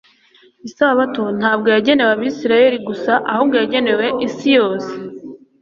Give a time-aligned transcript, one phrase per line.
[0.67, 4.91] Isabato ntabwo yagenewe ab’Israeli gusa, ahubwo yagenewe isi yose.